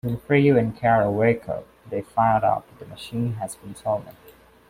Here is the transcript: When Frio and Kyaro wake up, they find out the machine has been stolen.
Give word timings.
When 0.03 0.17
Frio 0.17 0.57
and 0.57 0.75
Kyaro 0.75 1.11
wake 1.13 1.47
up, 1.47 1.67
they 1.91 2.01
find 2.01 2.43
out 2.43 2.65
the 2.79 2.87
machine 2.87 3.33
has 3.33 3.53
been 3.57 3.75
stolen. 3.75 4.17